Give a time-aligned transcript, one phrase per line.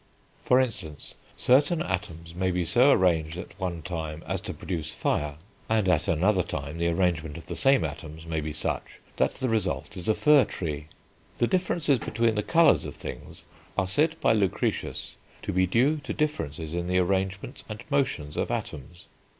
[0.43, 5.35] For instance, certain atoms may be so arranged at one time as to produce fire,
[5.69, 9.47] and, at another time, the arrangement of the same atoms may be such that the
[9.47, 10.87] result is a fir tree.
[11.37, 13.43] The differences between the colours of things
[13.77, 18.49] are said by Lucretius to be due to differences in the arrangements and motions of
[18.49, 19.05] atoms.